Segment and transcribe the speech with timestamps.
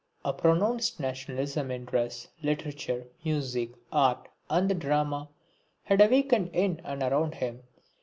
[0.25, 5.29] A pronounced nationalism in dress, literature, music, art and the drama
[5.83, 7.61] had awakened in and around him.